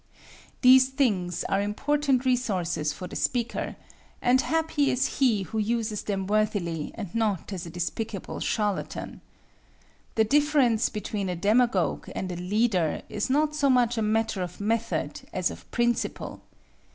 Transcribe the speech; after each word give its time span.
These 0.61 0.89
things 0.89 1.43
are 1.43 1.61
important 1.61 2.25
resources 2.25 2.91
for 2.91 3.05
the 3.05 3.15
speaker, 3.15 3.75
and 4.19 4.41
happy 4.41 4.89
is 4.89 5.19
he 5.19 5.43
who 5.43 5.59
uses 5.59 6.01
them 6.01 6.25
worthily 6.25 6.91
and 6.95 7.13
not 7.13 7.53
as 7.53 7.67
a 7.67 7.69
despicable 7.69 8.39
charlatan. 8.39 9.21
The 10.15 10.23
difference 10.23 10.89
between 10.89 11.29
a 11.29 11.35
demagogue 11.35 12.09
and 12.15 12.31
a 12.31 12.35
leader 12.35 13.03
is 13.09 13.29
not 13.29 13.53
so 13.55 13.69
much 13.69 13.95
a 13.95 14.01
matter 14.01 14.41
of 14.41 14.59
method 14.59 15.21
as 15.33 15.51
of 15.51 15.69
principle. 15.69 16.41